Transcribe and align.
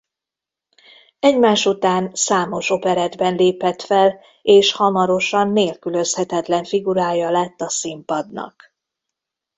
Egymásután 1.19 2.09
számos 2.15 2.69
operettben 2.69 3.35
lépett 3.35 3.81
fel 3.81 4.19
és 4.41 4.71
hamarosan 4.71 5.47
nélkülözhetetlen 5.51 6.63
figurája 6.63 7.29
lett 7.31 7.61
a 7.61 7.69
színpadnak. 7.69 8.73